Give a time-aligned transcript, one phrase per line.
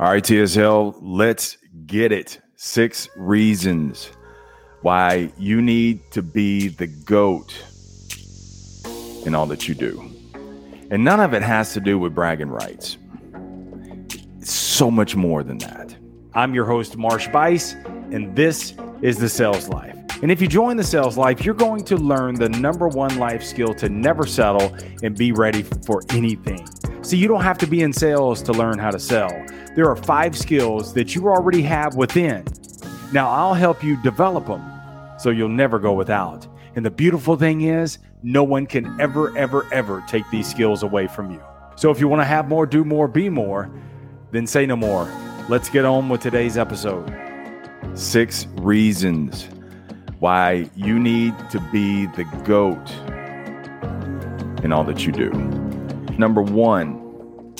[0.00, 2.40] All right, TSL, let's get it.
[2.56, 4.10] Six reasons
[4.80, 7.54] why you need to be the GOAT
[9.26, 10.00] in all that you do.
[10.90, 12.96] And none of it has to do with bragging rights.
[14.38, 15.94] It's so much more than that.
[16.32, 17.74] I'm your host, Marsh Buice,
[18.10, 18.72] and this
[19.02, 19.98] is The Sales Life.
[20.22, 23.42] And if you join the sales life, you're going to learn the number one life
[23.42, 26.66] skill to never settle and be ready for anything.
[27.02, 29.30] See, you don't have to be in sales to learn how to sell.
[29.74, 32.44] There are five skills that you already have within.
[33.12, 34.62] Now, I'll help you develop them
[35.18, 36.46] so you'll never go without.
[36.76, 41.06] And the beautiful thing is, no one can ever, ever, ever take these skills away
[41.06, 41.42] from you.
[41.74, 43.70] So if you want to have more, do more, be more,
[44.30, 45.10] then say no more.
[45.48, 47.12] Let's get on with today's episode.
[47.94, 49.48] Six reasons
[50.18, 52.90] why you need to be the GOAT
[54.62, 55.59] in all that you do.
[56.20, 57.54] Number one,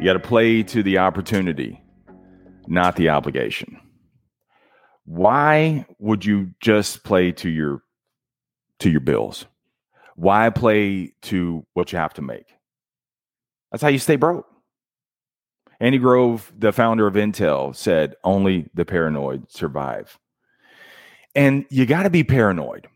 [0.00, 1.84] you got to play to the opportunity,
[2.68, 3.78] not the obligation.
[5.04, 7.82] Why would you just play to your
[8.78, 9.44] to your bills?
[10.14, 12.46] Why play to what you have to make?
[13.70, 14.46] That's how you stay broke.
[15.78, 20.18] Andy Grove, the founder of Intel, said only the paranoid survive.
[21.34, 22.86] And you got to be paranoid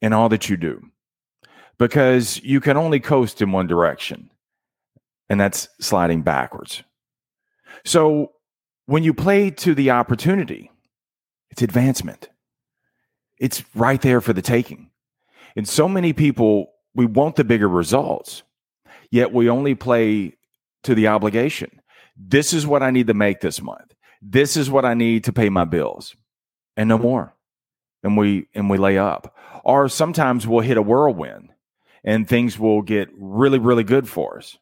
[0.00, 0.91] in all that you do
[1.78, 4.30] because you can only coast in one direction,
[5.28, 6.82] and that's sliding backwards.
[7.84, 8.32] So
[8.86, 10.70] when you play to the opportunity,
[11.50, 12.28] it's advancement.
[13.38, 14.90] It's right there for the taking.
[15.56, 18.42] And so many people, we want the bigger results,
[19.10, 20.36] yet we only play
[20.84, 21.80] to the obligation.
[22.16, 23.94] This is what I need to make this month.
[24.20, 26.14] This is what I need to pay my bills,
[26.76, 27.34] and no more
[28.02, 29.36] and we and we lay up.
[29.64, 31.51] Or sometimes we'll hit a whirlwind
[32.04, 34.58] and things will get really, really good for us.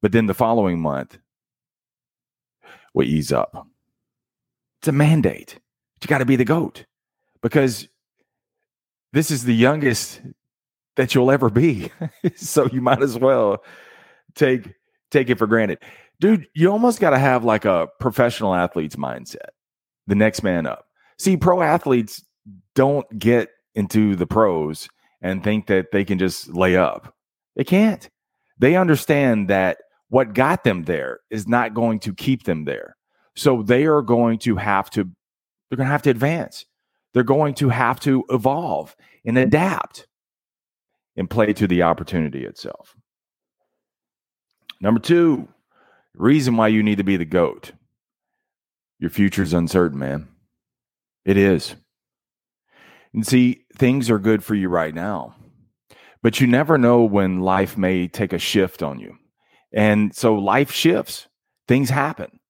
[0.00, 1.18] But then the following month,
[2.94, 3.66] we ease up.
[4.80, 5.58] It's a mandate.
[6.00, 6.84] You got to be the goat
[7.42, 7.88] because
[9.12, 10.20] this is the youngest
[10.96, 11.90] that you'll ever be.
[12.36, 13.64] so you might as well
[14.34, 14.74] take
[15.10, 15.78] take it for granted.
[16.20, 19.50] Dude, you almost got to have like a professional athlete's mindset.
[20.06, 20.86] The next man up.
[21.18, 22.24] See, pro athletes
[22.74, 24.88] don't get into the pros
[25.20, 27.14] and think that they can just lay up.
[27.56, 28.08] They can't.
[28.58, 32.96] They understand that what got them there is not going to keep them there.
[33.36, 35.04] So they are going to have to,
[35.70, 36.64] they're going to have to advance.
[37.14, 40.06] They're going to have to evolve and adapt
[41.16, 42.94] and play to the opportunity itself.
[44.80, 45.48] Number two,
[46.14, 47.72] reason why you need to be the GOAT.
[49.00, 50.28] Your future is uncertain, man.
[51.24, 51.74] It is.
[53.12, 55.34] And see, things are good for you right now,
[56.22, 59.16] but you never know when life may take a shift on you.
[59.72, 61.28] And so life shifts,
[61.66, 62.40] things happen.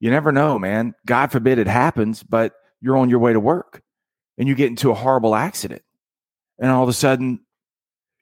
[0.00, 0.94] You never know, man.
[1.06, 3.82] God forbid it happens, but you're on your way to work
[4.38, 5.82] and you get into a horrible accident.
[6.58, 7.40] And all of a sudden,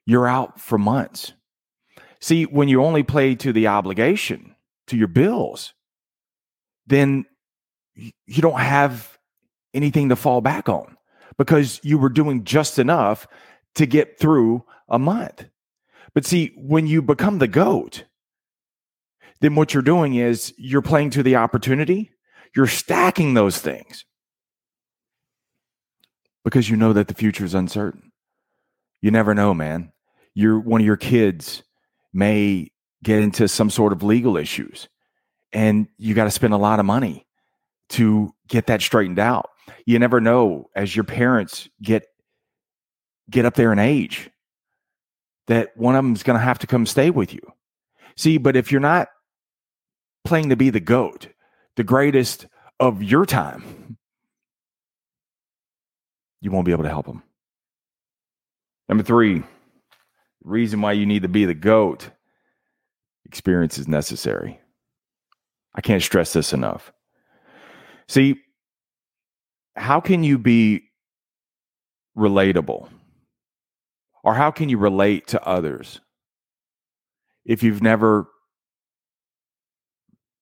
[0.05, 1.33] you're out for months.
[2.19, 4.55] See, when you only play to the obligation,
[4.87, 5.73] to your bills,
[6.85, 7.25] then
[7.95, 9.17] you don't have
[9.73, 10.97] anything to fall back on
[11.41, 13.25] because you were doing just enough
[13.73, 15.45] to get through a month.
[16.13, 18.03] But see, when you become the GOAT,
[19.39, 22.11] then what you're doing is you're playing to the opportunity,
[22.55, 24.05] you're stacking those things
[26.43, 28.11] because you know that the future is uncertain.
[29.01, 29.93] You never know, man.
[30.35, 31.63] Your one of your kids
[32.13, 32.69] may
[33.01, 34.89] get into some sort of legal issues
[35.51, 37.25] and you got to spend a lot of money
[37.89, 39.49] to get that straightened out
[39.85, 42.03] you never know as your parents get
[43.29, 44.29] get up there in age
[45.47, 47.41] that one of them's going to have to come stay with you.
[48.17, 49.07] See, but if you're not
[50.25, 51.27] playing to be the goat,
[51.75, 52.45] the greatest
[52.79, 53.97] of your time,
[56.41, 57.23] you won't be able to help them.
[58.89, 59.43] Number three,
[60.43, 62.09] reason why you need to be the goat
[63.25, 64.59] experience is necessary.
[65.73, 66.91] I can't stress this enough.
[68.09, 68.35] See,
[69.75, 70.83] how can you be
[72.17, 72.89] relatable?
[74.23, 75.99] Or how can you relate to others
[77.45, 78.27] if you've never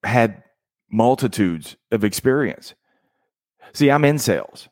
[0.03, 0.43] had
[0.91, 2.73] multitudes of experience?
[3.73, 4.67] See, I'm in sales,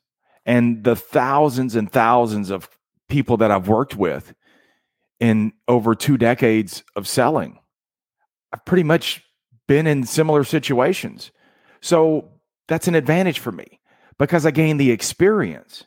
[0.45, 2.67] and the thousands and thousands of
[3.07, 4.33] people that I've worked with
[5.19, 7.59] in over two decades of selling,
[8.51, 9.23] I've pretty much
[9.67, 11.31] been in similar situations.
[11.79, 12.29] So
[12.67, 13.76] that's an advantage for me
[14.19, 15.85] because I gained the experience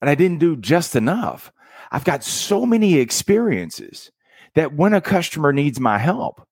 [0.00, 1.52] and I didn't do just enough.
[1.90, 4.10] I've got so many experiences
[4.54, 6.46] that when a customer needs my help,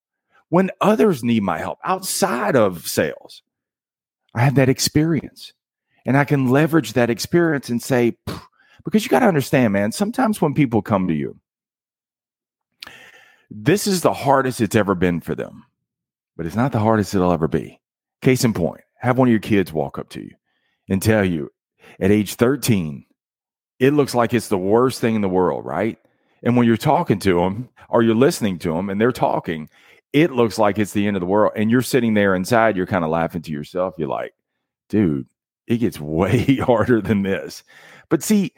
[0.48, 3.42] when others need my help outside of sales.
[4.34, 5.52] I have that experience
[6.06, 8.16] and I can leverage that experience and say,
[8.84, 11.38] because you got to understand, man, sometimes when people come to you,
[13.50, 15.64] this is the hardest it's ever been for them,
[16.36, 17.80] but it's not the hardest it'll ever be.
[18.22, 20.37] Case in point, have one of your kids walk up to you
[20.88, 21.50] and tell you
[22.00, 23.04] at age 13,
[23.78, 25.98] it looks like it's the worst thing in the world, right?
[26.42, 29.68] And when you're talking to them or you're listening to them and they're talking,
[30.12, 31.52] it looks like it's the end of the world.
[31.56, 33.94] And you're sitting there inside, you're kind of laughing to yourself.
[33.98, 34.34] You're like,
[34.88, 35.26] dude,
[35.66, 37.62] it gets way harder than this.
[38.08, 38.52] But see,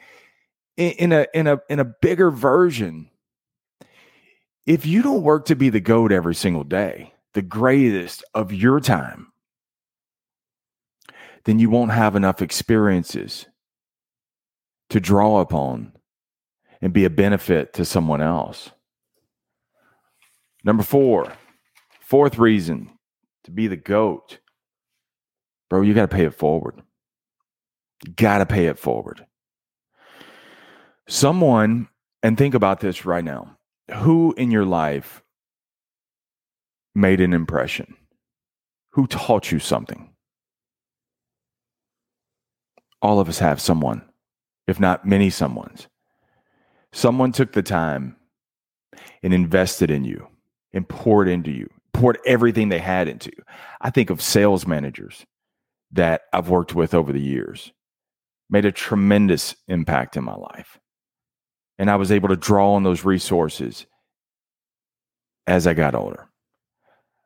[0.77, 3.09] in, in a in a in a bigger version,
[4.65, 8.79] if you don't work to be the goat every single day, the greatest of your
[8.79, 9.30] time,
[11.45, 13.47] then you won't have enough experiences
[14.89, 15.93] to draw upon
[16.81, 18.71] and be a benefit to someone else.
[20.63, 21.33] Number four,
[22.01, 22.91] fourth reason
[23.43, 24.39] to be the goat,
[25.69, 26.81] bro, you got to pay it forward.
[28.05, 29.25] You got to pay it forward.
[31.07, 31.87] Someone,
[32.23, 33.57] and think about this right now
[33.91, 35.23] who in your life
[36.95, 37.95] made an impression?
[38.91, 40.10] Who taught you something?
[43.01, 44.03] All of us have someone,
[44.67, 45.87] if not many someones.
[46.93, 48.15] Someone took the time
[49.23, 50.27] and invested in you
[50.73, 53.43] and poured into you, poured everything they had into you.
[53.79, 55.25] I think of sales managers
[55.91, 57.71] that I've worked with over the years,
[58.49, 60.79] made a tremendous impact in my life.
[61.79, 63.85] And I was able to draw on those resources
[65.47, 66.27] as I got older.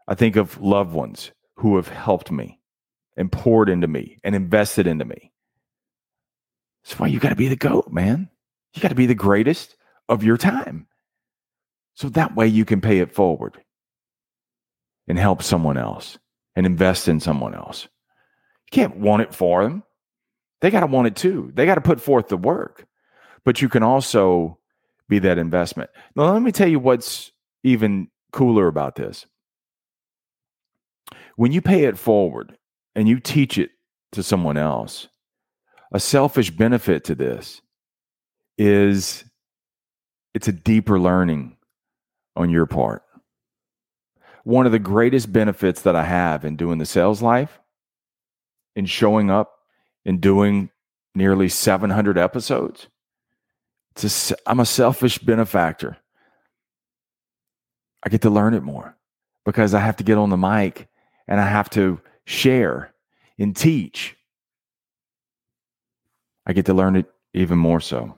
[0.08, 2.60] I think of loved ones who have helped me
[3.18, 5.32] and poured into me and invested into me.
[6.86, 8.30] That's why you got to be the GOAT, man.
[8.74, 9.76] You got to be the greatest
[10.08, 10.88] of your time.
[11.96, 13.58] So that way you can pay it forward
[15.08, 16.20] and help someone else
[16.56, 17.84] and invest in someone else.
[17.84, 19.84] You can't want it for them.
[20.62, 21.52] They got to want it too.
[21.54, 22.86] They got to put forth the work.
[23.44, 24.60] But you can also
[25.08, 25.90] be that investment.
[26.16, 27.32] Now, let me tell you what's
[27.64, 29.26] even cooler about this.
[31.36, 32.58] When you pay it forward
[32.96, 33.72] and you teach it
[34.14, 35.08] to someone else,
[35.92, 37.62] a selfish benefit to this
[38.58, 39.24] is
[40.34, 41.58] it's a deeper learning
[42.36, 43.04] on your part.
[44.44, 47.60] One of the greatest benefits that I have in doing the sales life,
[48.76, 49.54] in showing up
[50.06, 50.70] and doing
[51.16, 52.88] nearly 700 episodes,
[53.96, 55.98] it's a, I'm a selfish benefactor.
[58.04, 58.98] I get to learn it more
[59.46, 60.88] because I have to get on the mic
[61.28, 62.94] and I have to share
[63.40, 64.16] and teach.
[66.46, 68.18] I get to learn it even more so.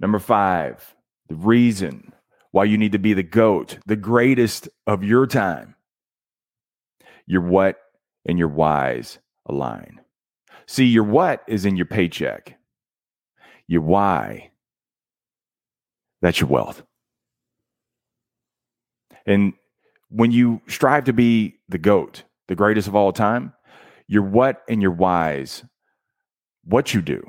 [0.00, 0.94] Number five,
[1.28, 2.12] the reason
[2.52, 5.76] why you need to be the GOAT, the greatest of your time.
[7.26, 7.76] Your what
[8.26, 10.00] and your whys align.
[10.66, 12.56] See, your what is in your paycheck,
[13.66, 14.50] your why,
[16.22, 16.82] that's your wealth.
[19.26, 19.52] And
[20.08, 23.52] when you strive to be the GOAT, the greatest of all time,
[24.08, 25.64] your what and your whys,
[26.70, 27.22] what you do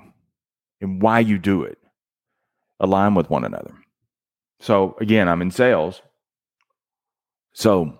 [0.79, 1.77] and why you do it,
[2.79, 3.73] align with one another.
[4.59, 6.01] So again, I'm in sales.
[7.53, 7.99] So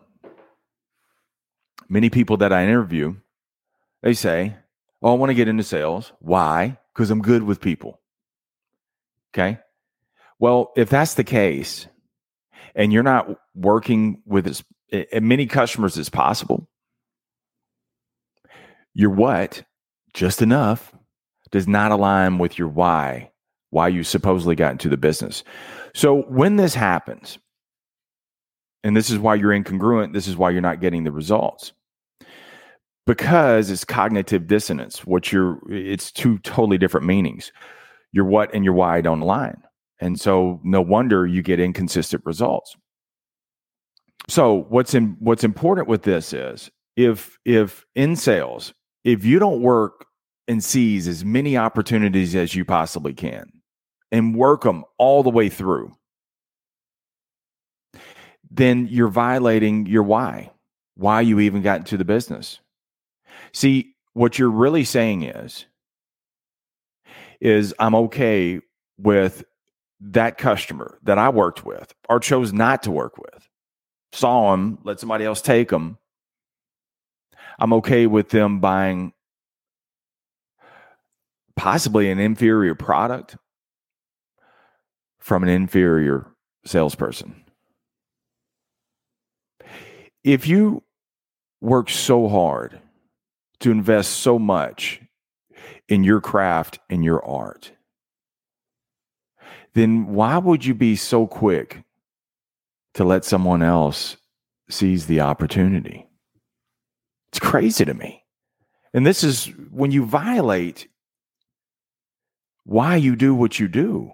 [1.89, 3.15] many people that I interview,
[4.01, 4.55] they say,
[5.01, 6.11] Oh, I want to get into sales.
[6.19, 6.77] Why?
[6.93, 7.99] Because I'm good with people.
[9.33, 9.57] Okay.
[10.37, 11.87] Well, if that's the case,
[12.75, 16.67] and you're not working with as, as many customers as possible,
[18.93, 19.63] you're what,
[20.13, 20.93] just enough,
[21.51, 23.31] does not align with your why,
[23.69, 25.43] why you supposedly got into the business.
[25.93, 27.37] So when this happens,
[28.83, 31.73] and this is why you're incongruent, this is why you're not getting the results.
[33.05, 37.51] Because it's cognitive dissonance, what you're it's two totally different meanings.
[38.13, 39.61] Your what and your why don't align.
[39.99, 42.75] And so no wonder you get inconsistent results.
[44.27, 49.61] So what's in what's important with this is if if in sales, if you don't
[49.61, 50.05] work
[50.51, 53.49] and seize as many opportunities as you possibly can
[54.11, 55.95] and work them all the way through,
[58.51, 60.51] then you're violating your why,
[60.95, 62.59] why you even got into the business.
[63.53, 65.67] See, what you're really saying is,
[67.39, 68.59] is I'm okay
[68.97, 69.45] with
[70.01, 73.47] that customer that I worked with or chose not to work with,
[74.11, 75.97] saw them, let somebody else take them.
[77.57, 79.13] I'm okay with them buying
[81.61, 83.37] possibly an inferior product
[85.19, 86.25] from an inferior
[86.65, 87.35] salesperson.
[90.23, 90.81] if you
[91.61, 92.79] work so hard
[93.59, 95.01] to invest so much
[95.87, 97.73] in your craft and your art,
[99.75, 101.83] then why would you be so quick
[102.95, 104.17] to let someone else
[104.67, 106.07] seize the opportunity?
[107.31, 108.23] It's crazy to me.
[108.95, 110.87] And this is when you violate
[112.63, 114.11] why you do what you do.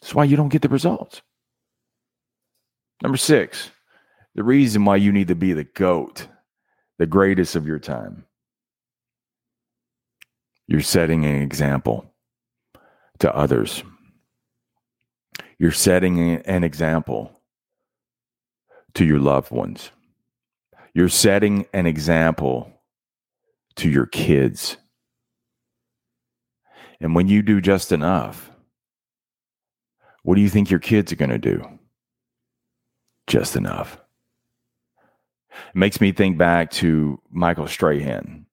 [0.00, 1.22] That's why you don't get the results.
[3.02, 3.70] Number six,
[4.34, 6.28] the reason why you need to be the GOAT,
[6.98, 8.24] the greatest of your time.
[10.66, 12.12] You're setting an example
[13.18, 13.82] to others.
[15.58, 17.32] You're setting an example
[18.94, 19.90] to your loved ones.
[20.94, 22.72] You're setting an example
[23.76, 24.76] to your kids.
[27.00, 28.50] And when you do just enough,
[30.22, 31.66] what do you think your kids are going to do?
[33.26, 33.98] Just enough.
[35.50, 38.46] It makes me think back to Michael Strahan.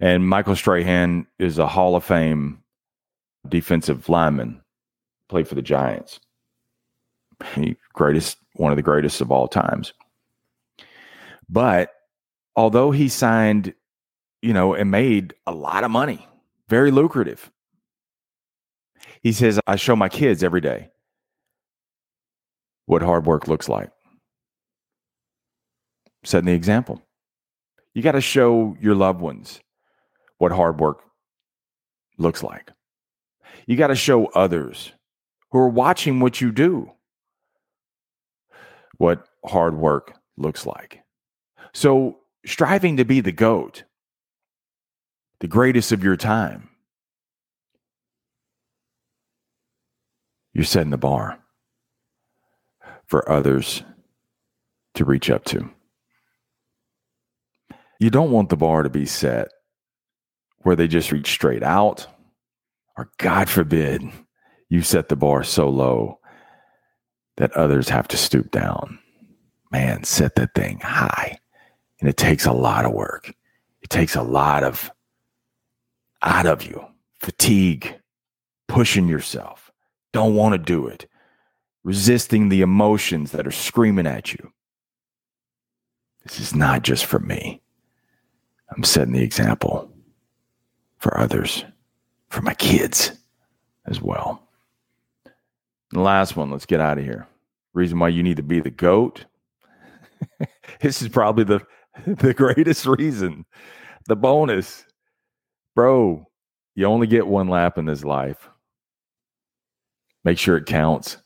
[0.00, 2.62] And Michael Strahan is a Hall of Fame
[3.48, 4.60] defensive lineman,
[5.28, 6.20] played for the Giants.
[7.54, 9.92] He greatest, one of the greatest of all times.
[11.48, 11.92] But
[12.56, 13.74] although he signed,
[14.42, 16.26] you know, and made a lot of money,
[16.68, 17.50] very lucrative,
[19.22, 20.88] he says, I show my kids every day
[22.86, 23.90] what hard work looks like.
[26.24, 27.02] Setting the example.
[27.94, 29.60] You got to show your loved ones
[30.38, 31.02] what hard work
[32.18, 32.70] looks like.
[33.66, 34.92] You got to show others
[35.50, 36.90] who are watching what you do
[38.98, 41.02] what hard work looks like.
[41.74, 43.84] So, striving to be the GOAT,
[45.40, 46.70] the greatest of your time,
[50.52, 51.38] you're setting the bar
[53.06, 53.82] for others
[54.94, 55.70] to reach up to.
[57.98, 59.48] You don't want the bar to be set
[60.58, 62.06] where they just reach straight out,
[62.96, 64.02] or God forbid,
[64.68, 66.18] you set the bar so low
[67.36, 68.98] that others have to stoop down.
[69.70, 71.38] Man, set that thing high.
[72.00, 73.32] And it takes a lot of work.
[73.82, 74.90] It takes a lot of
[76.22, 76.84] out of you,
[77.18, 77.94] fatigue,
[78.68, 79.70] pushing yourself,
[80.12, 81.08] don't want to do it,
[81.84, 84.52] resisting the emotions that are screaming at you.
[86.24, 87.62] This is not just for me.
[88.74, 89.90] I'm setting the example
[90.98, 91.64] for others,
[92.30, 93.12] for my kids
[93.86, 94.42] as well.
[95.92, 97.28] the last one, let's get out of here.
[97.74, 99.26] Reason why you need to be the GOAT.
[100.80, 101.60] this is probably the,
[102.06, 103.44] the greatest reason.
[104.06, 104.85] The bonus.
[105.76, 106.26] Bro,
[106.74, 108.50] you only get one lap in this life.
[110.24, 111.18] Make sure it counts.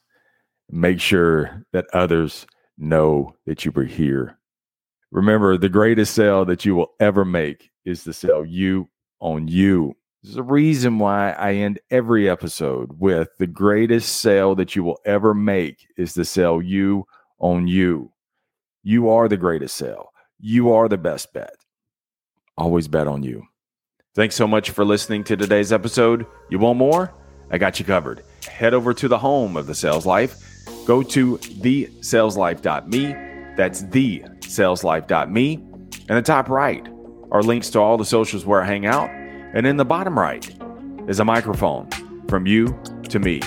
[0.70, 4.36] Make sure that others know that you were here
[5.10, 8.88] Remember, the greatest sale that you will ever make is to sell you
[9.18, 9.96] on you.
[10.22, 14.84] This is a reason why I end every episode with the greatest sale that you
[14.84, 17.06] will ever make is to sell you
[17.40, 18.12] on you.
[18.84, 20.10] You are the greatest sale.
[20.38, 21.56] You are the best bet.
[22.56, 23.44] Always bet on you.
[24.16, 26.26] Thanks so much for listening to today's episode.
[26.48, 27.14] You want more?
[27.52, 28.24] I got you covered.
[28.44, 30.36] Head over to the home of the sales life.
[30.84, 33.54] Go to thesaleslife.me.
[33.56, 35.52] That's the saleslife.me.
[35.52, 36.88] In the top right
[37.30, 39.10] are links to all the socials where I hang out.
[39.10, 40.44] And in the bottom right
[41.06, 41.88] is a microphone
[42.26, 42.76] from you
[43.10, 43.40] to me.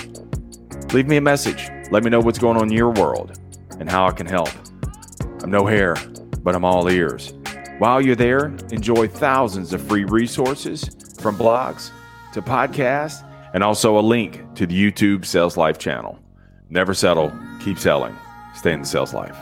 [0.94, 1.68] Leave me a message.
[1.90, 3.38] Let me know what's going on in your world
[3.80, 4.48] and how I can help.
[5.42, 5.94] I'm no hair,
[6.42, 7.34] but I'm all ears.
[7.84, 10.84] While you're there, enjoy thousands of free resources
[11.20, 11.90] from blogs
[12.32, 13.22] to podcasts
[13.52, 16.18] and also a link to the YouTube Sales Life channel.
[16.70, 18.16] Never settle, keep selling,
[18.54, 19.36] stay in the sales life.